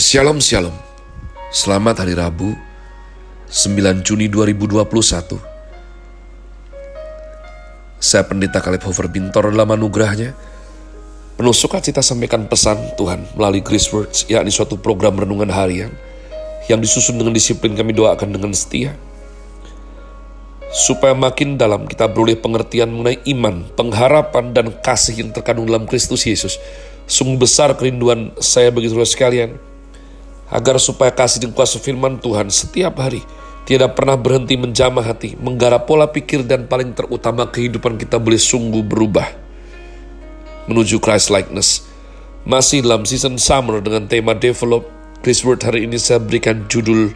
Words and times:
Shalom 0.00 0.40
Shalom. 0.40 0.72
Selamat 1.52 2.00
hari 2.00 2.16
Rabu 2.16 2.56
9 3.52 4.00
Juni 4.00 4.32
2021 4.32 4.80
Saya 8.00 8.24
pendeta 8.24 8.64
Kaleb 8.64 8.80
Hofer 8.80 9.12
Bintor 9.12 9.52
dalam 9.52 9.68
anugerahnya 9.68 10.32
Penuh 11.36 11.52
sukacita 11.52 12.00
sampaikan 12.00 12.48
pesan 12.48 12.80
Tuhan 12.96 13.28
melalui 13.36 13.60
Grace 13.60 13.92
Words 13.92 14.24
yakni 14.32 14.48
suatu 14.48 14.80
program 14.80 15.20
renungan 15.20 15.52
harian 15.52 15.92
yang 16.72 16.80
disusun 16.80 17.20
dengan 17.20 17.36
disiplin 17.36 17.76
kami 17.76 17.92
doakan 17.92 18.40
dengan 18.40 18.56
setia 18.56 18.96
supaya 20.72 21.12
makin 21.12 21.60
dalam 21.60 21.84
kita 21.84 22.08
beroleh 22.08 22.40
pengertian 22.40 22.88
mengenai 22.88 23.20
iman, 23.36 23.68
pengharapan, 23.76 24.56
dan 24.56 24.72
kasih 24.80 25.18
yang 25.18 25.34
terkandung 25.34 25.66
dalam 25.66 25.82
Kristus 25.82 26.22
Yesus. 26.22 26.62
Sungguh 27.10 27.42
besar 27.42 27.74
kerinduan 27.74 28.30
saya 28.38 28.70
bagi 28.70 28.86
saudara 28.86 29.10
sekalian, 29.10 29.58
agar 30.50 30.76
supaya 30.82 31.14
kasih 31.14 31.46
dan 31.46 31.54
kuasa 31.54 31.78
firman 31.78 32.18
Tuhan 32.18 32.50
setiap 32.50 32.98
hari 32.98 33.22
tidak 33.64 33.94
pernah 33.94 34.18
berhenti 34.18 34.58
menjamah 34.58 35.06
hati, 35.06 35.38
menggarap 35.38 35.86
pola 35.86 36.10
pikir 36.10 36.42
dan 36.42 36.66
paling 36.66 36.90
terutama 36.90 37.46
kehidupan 37.46 37.94
kita 38.02 38.18
boleh 38.18 38.40
sungguh 38.40 38.82
berubah 38.82 39.30
menuju 40.66 40.98
Christ 40.98 41.30
likeness. 41.30 41.86
Masih 42.42 42.82
dalam 42.82 43.06
season 43.06 43.38
summer 43.38 43.78
dengan 43.78 44.10
tema 44.10 44.34
develop, 44.34 44.90
Chris 45.22 45.46
Word 45.46 45.62
hari 45.62 45.86
ini 45.86 46.02
saya 46.02 46.18
berikan 46.18 46.66
judul 46.66 47.14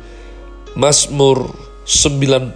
Mazmur 0.78 1.50
98 1.88 2.54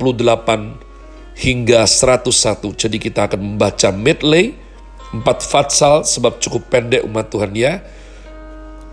hingga 1.38 1.83
101. 1.83 2.78
Jadi 2.78 2.97
kita 3.02 3.27
akan 3.27 3.41
membaca 3.56 3.88
medley, 3.91 4.55
empat 5.10 5.42
fatsal 5.42 6.06
sebab 6.06 6.38
cukup 6.38 6.70
pendek 6.70 7.02
umat 7.02 7.33
Tuhan 7.33 7.50
ya 7.56 7.80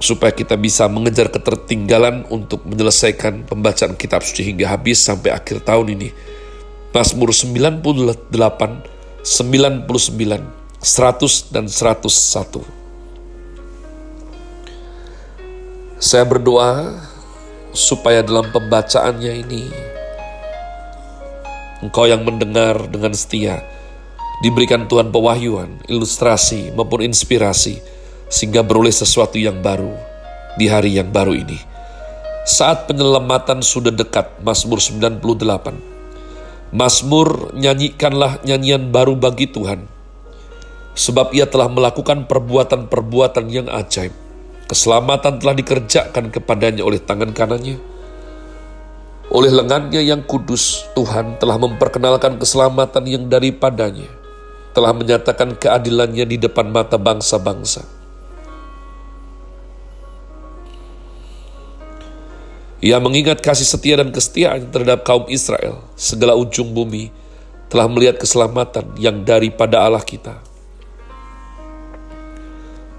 supaya 0.06 0.30
kita 0.30 0.54
bisa 0.54 0.86
mengejar 0.86 1.34
ketertinggalan 1.34 2.30
untuk 2.30 2.62
menyelesaikan 2.70 3.50
pembacaan 3.50 3.98
kitab 3.98 4.22
suci 4.22 4.46
hingga 4.46 4.70
habis 4.70 5.02
sampai 5.02 5.34
akhir 5.34 5.66
tahun 5.66 5.98
ini. 5.98 6.14
Mazmur 6.94 7.34
98, 7.34 8.30
99, 8.30 9.90
100 9.90 11.50
dan 11.50 11.66
101. 11.66 12.62
Saya 15.98 16.24
berdoa 16.30 17.02
supaya 17.74 18.22
dalam 18.22 18.54
pembacaannya 18.54 19.34
ini 19.42 19.64
engkau 21.82 22.06
yang 22.06 22.22
mendengar 22.22 22.88
dengan 22.88 23.12
setia 23.18 23.66
diberikan 24.40 24.86
Tuhan 24.86 25.10
pewahyuan, 25.10 25.82
ilustrasi 25.90 26.72
maupun 26.78 27.02
inspirasi 27.04 27.95
sehingga 28.30 28.66
beroleh 28.66 28.94
sesuatu 28.94 29.38
yang 29.38 29.62
baru 29.62 29.94
di 30.56 30.66
hari 30.72 30.98
yang 30.98 31.12
baru 31.12 31.36
ini. 31.36 31.60
Saat 32.46 32.86
penyelamatan 32.86 33.66
sudah 33.66 33.90
dekat, 33.90 34.38
Mazmur 34.46 34.78
98. 34.78 35.96
Mazmur 36.70 37.58
nyanyikanlah 37.58 38.42
nyanyian 38.46 38.94
baru 38.94 39.18
bagi 39.18 39.50
Tuhan, 39.50 39.90
sebab 40.94 41.34
ia 41.34 41.50
telah 41.50 41.66
melakukan 41.70 42.30
perbuatan-perbuatan 42.30 43.46
yang 43.50 43.68
ajaib. 43.70 44.14
Keselamatan 44.66 45.42
telah 45.42 45.54
dikerjakan 45.58 46.34
kepadanya 46.34 46.82
oleh 46.82 46.98
tangan 46.98 47.34
kanannya. 47.34 47.78
Oleh 49.30 49.50
lengannya 49.50 50.06
yang 50.06 50.22
kudus, 50.26 50.86
Tuhan 50.94 51.42
telah 51.42 51.58
memperkenalkan 51.58 52.38
keselamatan 52.38 53.10
yang 53.10 53.26
daripadanya, 53.26 54.06
telah 54.78 54.94
menyatakan 54.94 55.58
keadilannya 55.58 56.30
di 56.30 56.38
depan 56.38 56.70
mata 56.70 57.02
bangsa-bangsa. 57.02 58.05
Ia 62.84 63.00
mengingat 63.00 63.40
kasih 63.40 63.64
setia 63.64 63.96
dan 63.96 64.12
kesetiaan 64.12 64.68
terhadap 64.68 65.08
kaum 65.08 65.32
Israel. 65.32 65.80
Segala 65.96 66.36
ujung 66.36 66.76
bumi 66.76 67.08
telah 67.72 67.88
melihat 67.88 68.20
keselamatan 68.20 69.00
yang 69.00 69.24
daripada 69.24 69.80
Allah 69.80 70.04
kita. 70.04 70.44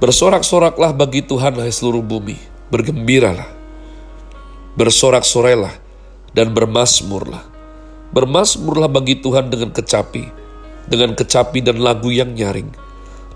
Bersorak-soraklah 0.00 0.96
bagi 0.96 1.20
Tuhan 1.20 1.60
hai 1.60 1.68
seluruh 1.68 2.00
bumi. 2.00 2.40
Bergembiralah. 2.72 3.48
Bersorak-sorailah 4.80 5.72
dan 6.32 6.56
bermasmurlah. 6.56 7.44
Bermasmurlah 8.16 8.88
bagi 8.88 9.20
Tuhan 9.20 9.52
dengan 9.52 9.72
kecapi, 9.76 10.24
dengan 10.88 11.12
kecapi 11.12 11.60
dan 11.64 11.80
lagu 11.80 12.08
yang 12.12 12.32
nyaring, 12.32 12.68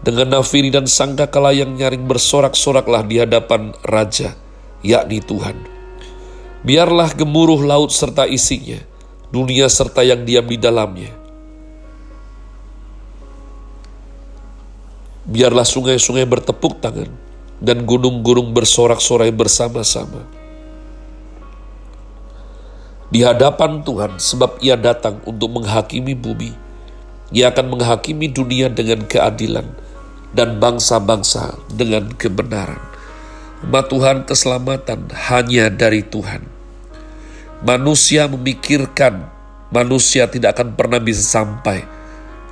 dengan 0.04 0.40
nafiri 0.40 0.72
dan 0.72 0.88
sangkakala 0.88 1.52
yang 1.52 1.76
nyaring 1.76 2.04
bersorak-soraklah 2.04 3.02
di 3.08 3.18
hadapan 3.24 3.72
Raja, 3.82 4.36
yakni 4.84 5.18
Tuhan 5.24 5.79
Biarlah 6.60 7.16
gemuruh 7.16 7.64
laut 7.64 7.88
serta 7.88 8.28
isinya, 8.28 8.76
dunia 9.32 9.64
serta 9.72 10.04
yang 10.04 10.28
diam 10.28 10.44
di 10.44 10.60
dalamnya. 10.60 11.08
Biarlah 15.24 15.64
sungai-sungai 15.64 16.28
bertepuk 16.28 16.84
tangan 16.84 17.08
dan 17.64 17.88
gunung-gunung 17.88 18.52
bersorak-sorai 18.52 19.32
bersama-sama. 19.32 20.28
Di 23.08 23.24
hadapan 23.24 23.80
Tuhan 23.80 24.20
sebab 24.20 24.60
ia 24.60 24.76
datang 24.76 25.16
untuk 25.24 25.48
menghakimi 25.56 26.12
bumi. 26.12 26.52
Ia 27.32 27.54
akan 27.54 27.78
menghakimi 27.78 28.28
dunia 28.28 28.68
dengan 28.68 29.06
keadilan 29.06 29.64
dan 30.36 30.60
bangsa-bangsa 30.60 31.56
dengan 31.72 32.10
kebenaran. 32.14 32.89
Tuhan 33.60 34.24
keselamatan 34.24 35.12
hanya 35.28 35.68
dari 35.68 36.00
Tuhan. 36.00 36.48
Manusia 37.60 38.24
memikirkan, 38.24 39.28
manusia 39.68 40.24
tidak 40.24 40.56
akan 40.56 40.72
pernah 40.72 40.96
bisa 40.96 41.20
sampai. 41.20 41.84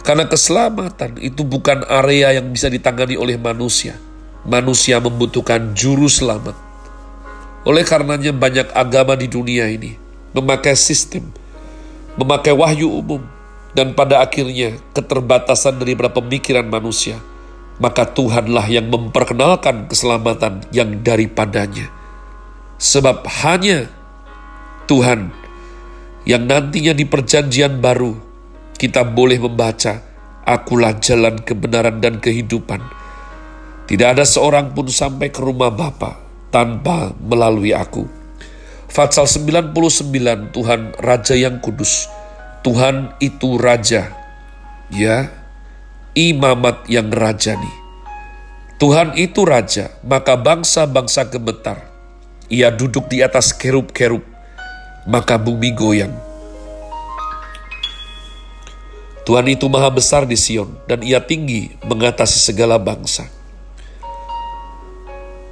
Karena 0.04 0.28
keselamatan 0.28 1.16
itu 1.24 1.48
bukan 1.48 1.84
area 1.88 2.36
yang 2.36 2.52
bisa 2.52 2.69
ditangani 2.69 3.16
oleh 3.16 3.41
manusia. 3.41 3.96
Manusia 4.44 5.00
membutuhkan 5.00 5.72
juru 5.72 6.12
selamat. 6.12 6.56
Oleh 7.64 7.84
karenanya 7.88 8.32
banyak 8.32 8.69
agama 8.76 9.16
di 9.16 9.28
dunia 9.28 9.69
ini 9.69 9.96
memakai 10.36 10.76
sistem, 10.76 11.25
memakai 12.20 12.52
wahyu 12.52 12.88
umum, 12.92 13.25
dan 13.72 13.96
pada 13.96 14.20
akhirnya 14.20 14.76
keterbatasan 14.92 15.80
daripada 15.80 16.12
pemikiran 16.12 16.69
manusia– 16.69 17.16
maka 17.78 18.06
Tuhanlah 18.10 18.66
yang 18.70 18.90
memperkenalkan 18.90 19.86
keselamatan 19.86 20.66
yang 20.74 21.02
daripadanya. 21.02 21.90
Sebab 22.78 23.26
hanya 23.42 23.90
Tuhan 24.86 25.34
yang 26.26 26.46
nantinya 26.46 26.94
di 26.94 27.06
perjanjian 27.06 27.82
baru 27.82 28.28
kita 28.78 29.02
boleh 29.02 29.42
membaca, 29.42 30.06
Akulah 30.48 30.96
jalan 30.96 31.44
kebenaran 31.44 32.00
dan 32.00 32.24
kehidupan. 32.24 32.80
Tidak 33.84 34.08
ada 34.16 34.24
seorang 34.24 34.72
pun 34.72 34.88
sampai 34.88 35.28
ke 35.28 35.44
rumah 35.44 35.68
Bapa 35.68 36.16
tanpa 36.48 37.12
melalui 37.20 37.76
aku. 37.76 38.08
Fatsal 38.88 39.28
99 39.28 40.54
Tuhan 40.56 40.96
Raja 40.96 41.36
yang 41.36 41.60
kudus. 41.60 42.08
Tuhan 42.64 43.12
itu 43.20 43.60
Raja. 43.60 44.08
Ya, 44.88 45.28
imamat 46.18 46.90
yang 46.90 47.14
rajani. 47.14 47.70
Tuhan 48.82 49.14
itu 49.14 49.46
raja, 49.46 49.94
maka 50.02 50.34
bangsa-bangsa 50.34 51.30
gemetar. 51.30 51.86
Ia 52.50 52.74
duduk 52.74 53.06
di 53.06 53.22
atas 53.22 53.54
kerub-kerub, 53.54 54.22
maka 55.06 55.38
bumi 55.38 55.70
goyang. 55.70 56.14
Tuhan 59.22 59.46
itu 59.46 59.70
maha 59.70 59.92
besar 59.94 60.26
di 60.26 60.34
Sion, 60.34 60.74
dan 60.90 61.06
ia 61.06 61.22
tinggi 61.22 61.70
mengatasi 61.86 62.50
segala 62.50 62.80
bangsa. 62.80 63.28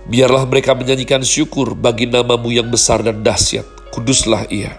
Biarlah 0.07 0.47
mereka 0.47 0.75
menyanyikan 0.75 1.23
syukur 1.23 1.75
bagi 1.79 2.11
namamu 2.11 2.51
yang 2.51 2.71
besar 2.71 3.03
dan 3.07 3.23
dahsyat. 3.23 3.67
Kuduslah 3.91 4.47
ia, 4.51 4.75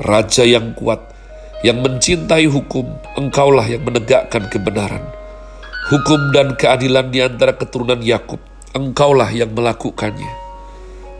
Raja 0.00 0.44
yang 0.48 0.72
kuat, 0.76 1.12
yang 1.60 1.84
mencintai 1.84 2.48
hukum, 2.48 2.88
engkaulah 3.20 3.68
yang 3.68 3.84
menegakkan 3.84 4.48
kebenaran 4.48 5.21
hukum 5.90 6.30
dan 6.30 6.54
keadilan 6.54 7.10
di 7.10 7.18
antara 7.18 7.58
keturunan 7.58 7.98
Yakub. 7.98 8.38
Engkaulah 8.72 9.28
yang 9.34 9.50
melakukannya. 9.50 10.30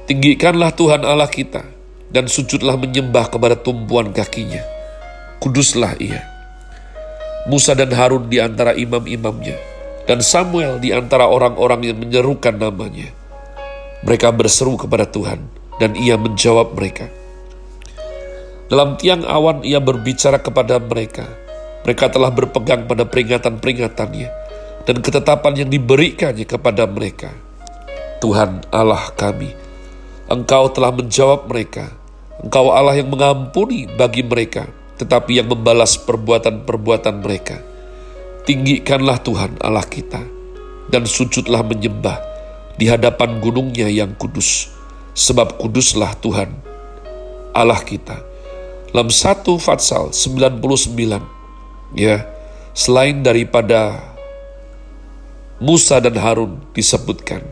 Tinggikanlah 0.06 0.72
Tuhan 0.72 1.02
Allah 1.02 1.26
kita 1.26 1.66
dan 2.14 2.30
sujudlah 2.30 2.78
menyembah 2.78 3.26
kepada 3.28 3.58
tumpuan 3.58 4.14
kakinya. 4.14 4.62
Kuduslah 5.42 5.98
ia. 5.98 6.22
Musa 7.50 7.74
dan 7.74 7.90
Harun 7.90 8.30
di 8.30 8.38
antara 8.38 8.70
imam-imamnya, 8.70 9.58
dan 10.06 10.22
Samuel 10.22 10.78
di 10.78 10.94
antara 10.94 11.26
orang-orang 11.26 11.90
yang 11.90 11.98
menyerukan 11.98 12.54
namanya. 12.54 13.10
Mereka 14.06 14.30
berseru 14.30 14.78
kepada 14.78 15.10
Tuhan, 15.10 15.42
dan 15.82 15.98
ia 15.98 16.14
menjawab 16.14 16.78
mereka. 16.78 17.10
Dalam 18.70 18.94
tiang 18.94 19.26
awan 19.26 19.66
ia 19.66 19.82
berbicara 19.82 20.38
kepada 20.38 20.78
mereka. 20.78 21.26
Mereka 21.82 22.14
telah 22.14 22.30
berpegang 22.30 22.86
pada 22.86 23.02
peringatan-peringatannya 23.02 24.41
dan 24.86 25.02
ketetapan 25.02 25.66
yang 25.66 25.70
diberikannya 25.70 26.46
kepada 26.46 26.86
mereka. 26.86 27.30
Tuhan 28.22 28.62
Allah 28.70 29.10
kami 29.18 29.62
Engkau 30.32 30.72
telah 30.72 30.88
menjawab 30.88 31.44
mereka. 31.44 31.92
Engkau 32.40 32.72
Allah 32.72 32.96
yang 32.96 33.12
mengampuni 33.12 33.84
bagi 33.84 34.24
mereka, 34.24 34.64
tetapi 34.96 35.36
yang 35.36 35.52
membalas 35.52 36.00
perbuatan-perbuatan 36.00 37.20
mereka. 37.20 37.60
Tinggikanlah 38.48 39.20
Tuhan 39.20 39.60
Allah 39.60 39.84
kita, 39.84 40.24
dan 40.88 41.04
sujudlah 41.04 41.60
menyembah 41.68 42.16
di 42.80 42.88
hadapan 42.88 43.44
gunungnya 43.44 43.92
yang 43.92 44.16
kudus, 44.16 44.72
sebab 45.12 45.60
kuduslah 45.60 46.16
Tuhan 46.24 46.48
Allah 47.52 47.84
kita. 47.84 48.24
Dalam 48.88 49.12
satu 49.12 49.60
Fatsal 49.60 50.16
99, 50.16 50.64
ya, 51.92 52.24
selain 52.72 53.20
daripada 53.20 54.11
Musa 55.62 56.02
dan 56.02 56.18
Harun 56.18 56.58
disebutkan, 56.74 57.46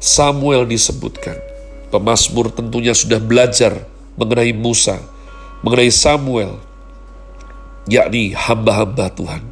Samuel 0.00 0.64
disebutkan, 0.64 1.36
Pemasmur 1.92 2.48
tentunya 2.48 2.96
sudah 2.96 3.20
belajar 3.20 3.84
mengenai 4.16 4.56
Musa, 4.56 4.96
mengenai 5.60 5.92
Samuel, 5.92 6.56
yakni 7.84 8.32
hamba-hamba 8.32 9.12
Tuhan. 9.12 9.44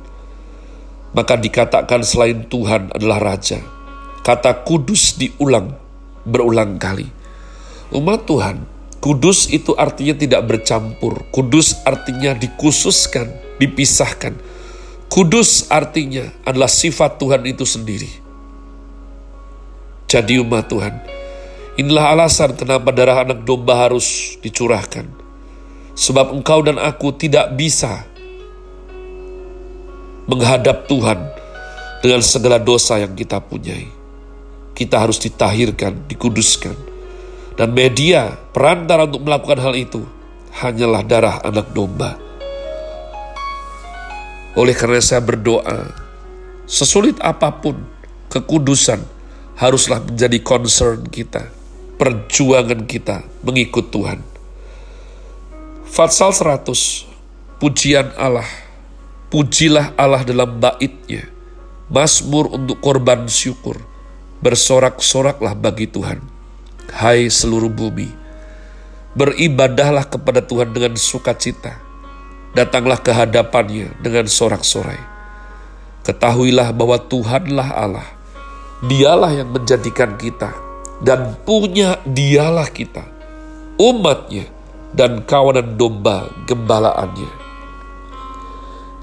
Maka 1.12 1.37
dikatakan 1.37 2.00
selain 2.00 2.49
Tuhan 2.49 2.88
adalah 2.97 3.20
Raja. 3.20 3.61
Kata 4.25 4.64
kudus 4.64 5.20
diulang 5.20 5.76
berulang 6.25 6.81
kali. 6.81 7.05
Umat 7.93 8.25
Tuhan, 8.25 8.64
kudus 9.02 9.52
itu 9.52 9.76
artinya 9.76 10.17
tidak 10.17 10.49
bercampur. 10.49 11.26
Kudus 11.35 11.76
artinya 11.85 12.32
dikhususkan, 12.32 13.29
dipisahkan. 13.61 14.38
Kudus 15.10 15.66
artinya 15.68 16.30
adalah 16.46 16.70
sifat 16.70 17.18
Tuhan 17.18 17.42
itu 17.44 17.66
sendiri. 17.66 18.10
Jadi 20.06 20.38
umat 20.42 20.70
Tuhan, 20.70 20.94
Inilah 21.80 22.12
alasan 22.12 22.60
kenapa 22.60 22.92
darah 22.92 23.24
anak 23.24 23.40
domba 23.48 23.88
harus 23.88 24.36
dicurahkan. 24.44 25.08
Sebab 25.96 26.36
engkau 26.36 26.60
dan 26.60 26.76
aku 26.76 27.16
tidak 27.16 27.56
bisa 27.56 28.04
menghadap 30.28 30.84
Tuhan 30.84 31.24
dengan 32.04 32.20
segala 32.20 32.60
dosa 32.60 33.00
yang 33.00 33.16
kita 33.16 33.40
punyai. 33.40 33.88
Kita 34.76 35.00
harus 35.00 35.16
ditahirkan, 35.24 36.04
dikuduskan. 36.04 36.76
Dan 37.56 37.72
media 37.72 38.36
perantara 38.52 39.08
untuk 39.08 39.24
melakukan 39.24 39.60
hal 39.64 39.72
itu 39.72 40.04
hanyalah 40.60 41.00
darah 41.00 41.36
anak 41.40 41.72
domba. 41.72 42.16
Oleh 44.58 44.75
karena 44.75 44.99
saya 44.99 45.23
berdoa, 45.23 45.94
sesulit 46.67 47.19
apa 47.23 47.55
pun 47.62 47.79
kekudusan 48.32 49.02
haruslah 49.58 50.02
menjadi 50.02 50.43
concern 50.43 51.06
kita 51.06 51.61
perjuangan 52.00 52.88
kita 52.88 53.29
mengikut 53.44 53.93
Tuhan. 53.93 54.25
Fatsal 55.85 56.32
100, 56.32 57.61
pujian 57.61 58.08
Allah. 58.17 58.49
Pujilah 59.29 59.93
Allah 60.00 60.25
dalam 60.25 60.56
baitnya. 60.56 61.29
Mazmur 61.93 62.56
untuk 62.56 62.81
korban 62.81 63.29
syukur. 63.29 63.76
Bersorak-soraklah 64.41 65.52
bagi 65.52 65.85
Tuhan. 65.85 66.25
Hai 66.91 67.29
seluruh 67.29 67.69
bumi, 67.69 68.08
beribadahlah 69.12 70.08
kepada 70.08 70.41
Tuhan 70.41 70.73
dengan 70.73 70.97
sukacita. 70.97 71.89
Datanglah 72.50 72.99
ke 72.99 73.14
hadapannya 73.14 73.94
dengan 74.02 74.26
sorak-sorai. 74.26 74.99
Ketahuilah 76.02 76.75
bahwa 76.75 76.99
Tuhanlah 76.99 77.69
Allah. 77.70 78.08
Dialah 78.81 79.37
yang 79.37 79.52
menjadikan 79.52 80.17
kita 80.17 80.50
dan 81.05 81.37
punya 81.44 82.00
dialah 82.08 82.67
kita, 82.73 83.05
umatnya, 83.76 84.49
dan 84.97 85.23
kawanan 85.23 85.76
domba 85.76 86.32
gembalaannya. 86.49 87.31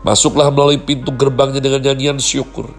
Masuklah 0.04 0.50
melalui 0.54 0.82
pintu 0.82 1.14
gerbangnya 1.14 1.60
dengan 1.62 1.82
nyanyian 1.84 2.20
syukur. 2.22 2.70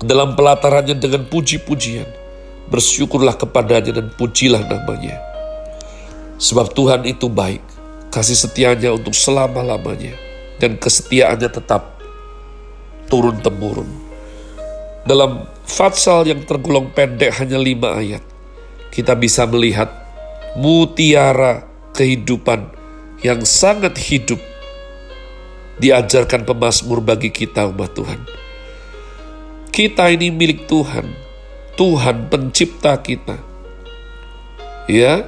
Dalam 0.00 0.32
pelatarannya 0.32 0.96
dengan 0.96 1.28
puji-pujian. 1.28 2.08
Bersyukurlah 2.70 3.34
kepadanya 3.34 3.98
dan 3.98 4.14
pujilah 4.14 4.62
namanya. 4.62 5.18
Sebab 6.38 6.70
Tuhan 6.70 7.02
itu 7.02 7.26
baik, 7.26 7.60
kasih 8.10 8.36
setianya 8.36 8.92
untuk 8.92 9.14
selama-lamanya. 9.14 10.14
Dan 10.60 10.76
kesetiaannya 10.76 11.48
tetap 11.48 11.96
turun-temurun. 13.08 13.88
Dalam 15.08 15.48
Fatsal 15.64 16.26
yang 16.26 16.42
tergolong 16.44 16.90
pendek 16.90 17.30
hanya 17.40 17.56
lima 17.56 17.96
ayat. 17.96 18.20
Kita 18.90 19.14
bisa 19.14 19.46
melihat 19.46 19.88
mutiara 20.58 21.62
kehidupan 21.94 22.74
yang 23.22 23.46
sangat 23.46 23.94
hidup 23.96 24.42
diajarkan 25.80 26.44
pemazmur 26.44 27.00
bagi 27.00 27.30
kita 27.32 27.70
umat 27.70 27.94
Tuhan. 27.96 28.20
Kita 29.70 30.10
ini 30.12 30.28
milik 30.28 30.66
Tuhan. 30.66 31.06
Tuhan 31.78 32.28
pencipta 32.28 32.98
kita. 33.00 33.38
Ya, 34.90 35.24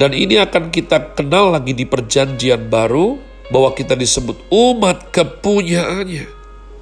dan 0.00 0.16
ini 0.16 0.40
akan 0.40 0.72
kita 0.72 1.12
kenal 1.12 1.52
lagi 1.52 1.76
di 1.76 1.84
perjanjian 1.84 2.72
baru 2.72 3.20
bahwa 3.52 3.76
kita 3.76 3.92
disebut 3.92 4.48
umat 4.48 5.12
kepunyaannya, 5.12 6.24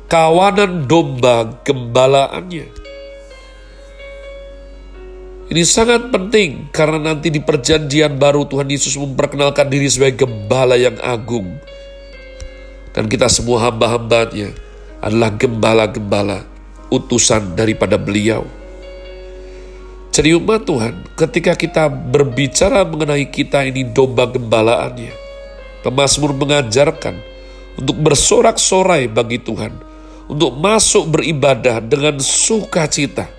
kawanan 0.07 0.87
domba 0.87 1.59
gembalaannya. 1.67 2.71
Ini 5.51 5.63
sangat 5.67 6.15
penting 6.15 6.71
karena 6.71 7.11
nanti 7.11 7.35
di 7.35 7.43
perjanjian 7.43 8.23
baru 8.23 8.47
Tuhan 8.47 8.71
Yesus 8.71 8.95
memperkenalkan 8.95 9.67
diri 9.67 9.91
sebagai 9.91 10.23
gembala 10.23 10.79
yang 10.79 10.95
agung. 11.03 11.59
Dan 12.95 13.11
kita 13.11 13.27
semua 13.27 13.67
hamba-hambanya 13.67 14.55
adalah 15.03 15.35
gembala-gembala 15.35 16.47
utusan 16.95 17.59
daripada 17.59 17.99
beliau. 17.99 18.58
Umat 20.19 20.67
Tuhan, 20.67 21.07
ketika 21.15 21.55
kita 21.55 21.87
berbicara 21.87 22.83
mengenai 22.83 23.31
kita 23.31 23.63
ini 23.63 23.87
domba 23.87 24.27
gembalaannya, 24.27 25.15
Pemasmur 25.87 26.35
mengajarkan 26.35 27.15
untuk 27.79 27.95
bersorak-sorai 28.03 29.07
bagi 29.07 29.39
Tuhan, 29.39 29.71
untuk 30.27 30.59
masuk 30.59 31.15
beribadah 31.15 31.79
dengan 31.79 32.19
sukacita 32.19 33.39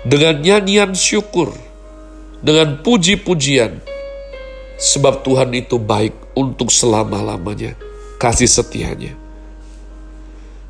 dengan 0.00 0.40
nyanyian 0.40 0.96
syukur, 0.96 1.52
dengan 2.40 2.80
puji-pujian, 2.80 3.84
sebab 4.80 5.20
Tuhan 5.20 5.52
itu 5.52 5.76
baik 5.76 6.16
untuk 6.32 6.72
selama-lamanya, 6.72 7.76
kasih 8.16 8.48
setianya. 8.48 9.12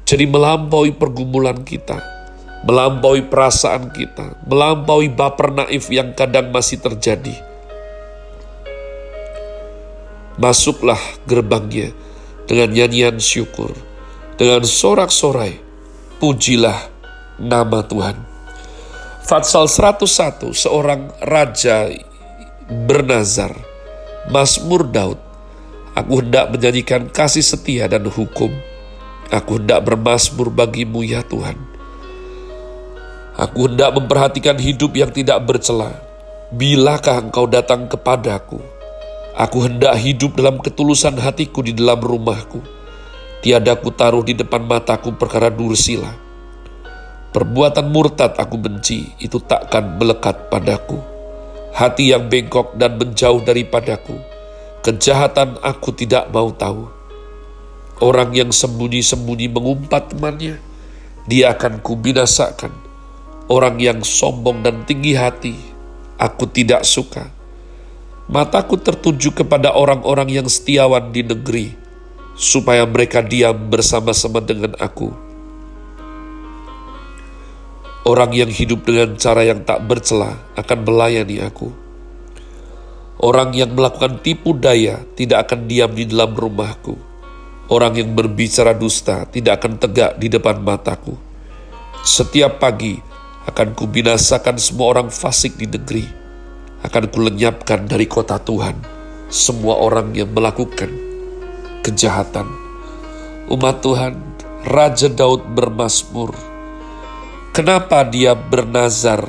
Jadi 0.03 0.27
melampaui 0.27 0.91
pergumulan 0.91 1.63
kita, 1.63 2.20
melampaui 2.67 3.25
perasaan 3.25 3.88
kita, 3.93 4.37
melampaui 4.45 5.09
baper 5.09 5.52
naif 5.52 5.88
yang 5.88 6.12
kadang 6.12 6.52
masih 6.52 6.81
terjadi. 6.81 7.37
Masuklah 10.40 11.00
gerbangnya 11.29 11.93
dengan 12.49 12.73
nyanyian 12.73 13.21
syukur, 13.21 13.76
dengan 14.40 14.64
sorak-sorai, 14.64 15.61
pujilah 16.17 16.88
nama 17.37 17.85
Tuhan. 17.85 18.17
Fatsal 19.21 19.69
101, 19.69 20.57
seorang 20.57 21.12
raja 21.21 21.93
bernazar, 22.88 23.52
Mazmur 24.33 24.88
Daud, 24.88 25.21
Aku 25.90 26.23
hendak 26.23 26.55
menyanyikan 26.55 27.11
kasih 27.11 27.43
setia 27.43 27.90
dan 27.90 28.07
hukum. 28.07 28.55
Aku 29.29 29.59
hendak 29.59 29.83
bermasmur 29.83 30.49
bagimu 30.49 31.02
ya 31.02 31.21
Tuhan. 31.26 31.70
Aku 33.39 33.71
hendak 33.71 33.95
memperhatikan 33.95 34.59
hidup 34.59 34.97
yang 34.97 35.11
tidak 35.15 35.39
bercela. 35.47 35.95
Bilakah 36.51 37.31
engkau 37.31 37.47
datang 37.47 37.87
kepadaku? 37.87 38.59
Aku 39.39 39.63
hendak 39.63 39.95
hidup 40.03 40.35
dalam 40.35 40.59
ketulusan 40.59 41.15
hatiku 41.21 41.63
di 41.63 41.71
dalam 41.77 42.03
rumahku. 42.03 42.59
Tiada 43.41 43.79
ku 43.79 43.95
taruh 43.95 44.27
di 44.27 44.35
depan 44.35 44.67
mataku 44.67 45.17
perkara 45.17 45.49
dursila 45.49 46.31
Perbuatan 47.31 47.95
murtad 47.95 48.35
aku 48.43 48.59
benci, 48.59 49.07
itu 49.23 49.39
takkan 49.39 50.03
melekat 50.03 50.51
padaku. 50.51 50.99
Hati 51.71 52.11
yang 52.11 52.27
bengkok 52.27 52.75
dan 52.75 52.99
menjauh 52.99 53.39
daripadaku, 53.47 54.19
kejahatan 54.83 55.55
aku 55.63 55.95
tidak 55.95 56.27
mau 56.35 56.51
tahu. 56.51 56.91
Orang 58.03 58.35
yang 58.35 58.51
sembunyi-sembunyi 58.51 59.47
mengumpat 59.47 60.11
temannya, 60.11 60.59
dia 61.31 61.55
akan 61.55 61.79
kubinasakan. 61.79 62.90
Orang 63.50 63.83
yang 63.83 64.07
sombong 64.07 64.62
dan 64.62 64.87
tinggi 64.87 65.19
hati, 65.19 65.59
aku 66.14 66.47
tidak 66.47 66.87
suka. 66.87 67.35
Mataku 68.30 68.78
tertuju 68.78 69.35
kepada 69.35 69.75
orang-orang 69.75 70.30
yang 70.30 70.47
setiawan 70.47 71.11
di 71.11 71.26
negeri, 71.26 71.75
supaya 72.38 72.87
mereka 72.87 73.26
diam 73.26 73.59
bersama-sama 73.66 74.38
dengan 74.38 74.78
aku 74.78 75.30
Orang 78.00 78.33
yang 78.33 78.49
hidup 78.49 78.88
dengan 78.88 79.12
cara 79.21 79.45
yang 79.45 79.61
tak 79.61 79.85
bercela 79.85 80.40
akan 80.57 80.78
melayani 80.88 81.45
aku. 81.45 81.69
Orang 83.21 83.52
yang 83.52 83.76
melakukan 83.76 84.25
tipu 84.25 84.57
daya 84.57 85.04
tidak 85.14 85.45
akan 85.45 85.69
diam 85.69 85.92
di 85.92 86.09
dalam 86.09 86.33
rumahku. 86.33 86.97
Orang 87.69 88.00
yang 88.00 88.16
berbicara 88.16 88.73
dusta 88.73 89.28
tidak 89.28 89.61
akan 89.61 89.76
tegak 89.76 90.16
di 90.16 90.33
depan 90.33 90.64
mataku. 90.64 91.12
Setiap 92.00 92.57
pagi 92.57 93.10
akan 93.49 93.73
kubinasakan 93.73 94.61
semua 94.61 94.99
orang 94.99 95.09
fasik 95.09 95.57
di 95.57 95.65
negeri. 95.65 96.05
Akan 96.81 97.13
kulenyapkan 97.13 97.85
dari 97.85 98.09
kota 98.09 98.41
Tuhan 98.41 99.01
semua 99.31 99.79
orang 99.79 100.11
yang 100.13 100.35
melakukan 100.35 100.91
kejahatan. 101.87 102.51
Umat 103.47 103.79
Tuhan, 103.79 104.19
Raja 104.67 105.07
Daud 105.07 105.55
bermasmur. 105.55 106.35
Kenapa 107.55 108.03
dia 108.03 108.35
bernazar? 108.35 109.23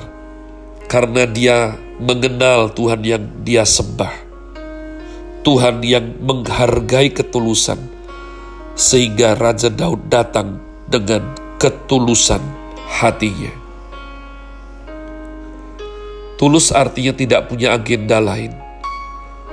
Karena 0.89 1.23
dia 1.29 1.77
mengenal 2.01 2.73
Tuhan 2.73 3.01
yang 3.05 3.23
dia 3.45 3.63
sembah. 3.63 4.29
Tuhan 5.45 5.85
yang 5.85 6.17
menghargai 6.21 7.13
ketulusan. 7.13 7.79
Sehingga 8.73 9.37
Raja 9.37 9.69
Daud 9.69 10.09
datang 10.09 10.57
dengan 10.89 11.33
ketulusan 11.61 12.41
hatinya. 12.89 13.60
Tulus 16.41 16.73
artinya 16.73 17.13
tidak 17.13 17.53
punya 17.53 17.77
agenda 17.77 18.17
lain. 18.17 18.49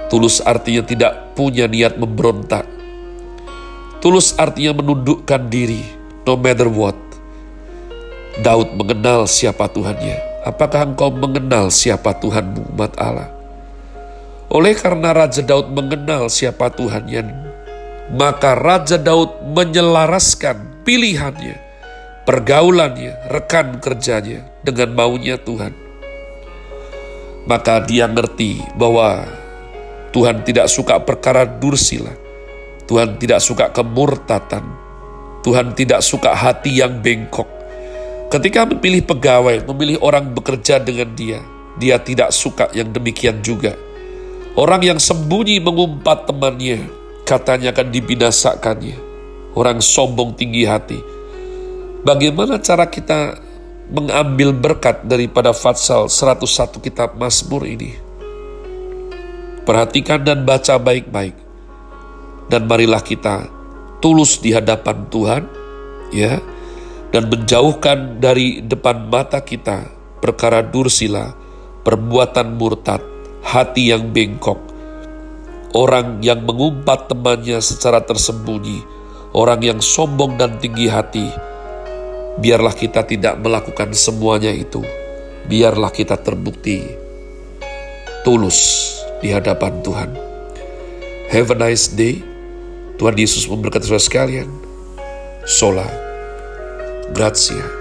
Tulus 0.08 0.40
artinya 0.40 0.80
tidak 0.80 1.36
punya 1.36 1.68
niat 1.68 2.00
memberontak. 2.00 2.64
Tulus 4.00 4.32
artinya 4.40 4.80
menundukkan 4.80 5.52
diri, 5.52 5.84
no 6.24 6.32
matter 6.40 6.64
what. 6.64 6.96
Daud 8.40 8.72
mengenal 8.72 9.28
siapa 9.28 9.68
Tuhannya. 9.68 10.16
Apakah 10.48 10.88
engkau 10.88 11.12
mengenal 11.12 11.68
siapa 11.68 12.16
Tuhanmu, 12.16 12.72
umat 12.72 12.96
Allah? 12.96 13.28
Oleh 14.48 14.72
karena 14.72 15.12
Raja 15.12 15.44
Daud 15.44 15.68
mengenal 15.68 16.32
siapa 16.32 16.72
Tuhannya, 16.72 17.20
maka 18.16 18.56
Raja 18.56 18.96
Daud 18.96 19.44
menyelaraskan 19.44 20.88
pilihannya, 20.88 21.60
pergaulannya, 22.24 23.28
rekan 23.28 23.76
kerjanya 23.76 24.48
dengan 24.64 24.96
maunya 24.96 25.36
Tuhan. 25.36 25.87
Maka 27.48 27.80
dia 27.80 28.04
ngerti 28.04 28.60
bahwa 28.76 29.24
Tuhan 30.12 30.44
tidak 30.44 30.68
suka 30.68 31.00
perkara 31.00 31.48
dursila. 31.48 32.12
Tuhan 32.84 33.16
tidak 33.16 33.40
suka 33.40 33.72
kemurtatan. 33.72 34.64
Tuhan 35.40 35.72
tidak 35.72 36.04
suka 36.04 36.36
hati 36.36 36.84
yang 36.84 37.00
bengkok. 37.00 37.48
Ketika 38.28 38.68
memilih 38.68 39.08
pegawai, 39.08 39.64
memilih 39.72 39.96
orang 40.04 40.36
bekerja 40.36 40.76
dengan 40.76 41.08
dia, 41.16 41.40
dia 41.80 41.96
tidak 41.96 42.28
suka 42.36 42.68
yang 42.76 42.92
demikian 42.92 43.40
juga. 43.40 43.72
Orang 44.52 44.84
yang 44.84 45.00
sembunyi 45.00 45.56
mengumpat 45.64 46.28
temannya, 46.28 46.84
katanya 47.24 47.72
akan 47.72 47.88
dibinasakannya. 47.88 48.98
Orang 49.56 49.80
sombong 49.80 50.36
tinggi 50.36 50.68
hati. 50.68 51.00
Bagaimana 52.04 52.60
cara 52.60 52.84
kita 52.90 53.40
mengambil 53.88 54.52
berkat 54.52 55.04
daripada 55.08 55.56
Fatsal 55.56 56.12
101 56.12 56.80
kitab 56.84 57.16
Mazmur 57.16 57.64
ini? 57.64 57.96
Perhatikan 59.64 60.24
dan 60.24 60.44
baca 60.44 60.80
baik-baik. 60.80 61.36
Dan 62.48 62.64
marilah 62.64 63.04
kita 63.04 63.48
tulus 64.00 64.40
di 64.40 64.56
hadapan 64.56 65.04
Tuhan, 65.12 65.42
ya, 66.12 66.40
dan 67.12 67.28
menjauhkan 67.28 68.20
dari 68.20 68.64
depan 68.64 69.08
mata 69.12 69.44
kita 69.44 69.92
perkara 70.20 70.64
dursila, 70.64 71.32
perbuatan 71.84 72.56
murtad, 72.56 73.04
hati 73.44 73.92
yang 73.92 74.08
bengkok, 74.12 74.60
orang 75.76 76.24
yang 76.24 76.44
mengumpat 76.44 77.12
temannya 77.12 77.60
secara 77.60 78.00
tersembunyi, 78.00 78.82
orang 79.36 79.60
yang 79.60 79.80
sombong 79.84 80.36
dan 80.40 80.56
tinggi 80.56 80.88
hati. 80.88 81.28
Biarlah 82.38 82.74
kita 82.74 83.02
tidak 83.02 83.38
melakukan 83.42 83.90
semuanya 83.94 84.54
itu. 84.54 84.82
Biarlah 85.48 85.90
kita 85.90 86.14
terbukti 86.20 86.86
tulus 88.22 88.92
di 89.18 89.34
hadapan 89.34 89.82
Tuhan. 89.82 90.10
Have 91.28 91.50
a 91.52 91.56
nice 91.58 91.90
day. 91.92 92.22
Tuhan 92.98 93.14
Yesus 93.14 93.46
memberkati 93.46 93.86
saudara 93.86 94.02
sekalian. 94.02 94.48
Sola. 95.46 95.86
Grazie. 97.14 97.77